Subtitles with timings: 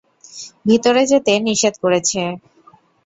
[0.65, 2.21] ভিতরে যেতে নিষেধ করেছে।